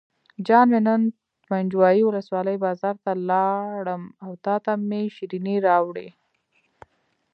[0.47, 1.01] جان مې نن
[1.47, 6.07] پنجوایي ولسوالۍ بازار ته لاړم او تاته مې شیرینۍ راوړې.